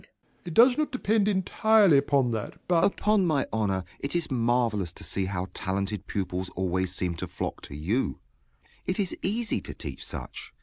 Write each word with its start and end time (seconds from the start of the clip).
Upon 0.47 0.81
my 3.27 3.45
honor, 3.53 3.83
it 3.99 4.15
is 4.15 4.31
marvellous 4.31 4.93
to 4.93 5.03
see 5.03 5.25
how 5.25 5.47
talented 5.53 6.07
pupils 6.07 6.49
always 6.55 6.91
seem 6.91 7.13
to 7.17 7.27
flock 7.27 7.61
to 7.67 7.75
you. 7.75 8.17
It 8.87 8.99
is 8.99 9.15
easy 9.21 9.61
to 9.61 9.75
teach 9.75 10.03
such! 10.03 10.55